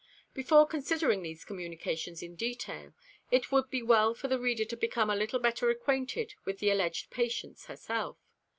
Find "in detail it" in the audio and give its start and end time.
2.23-3.51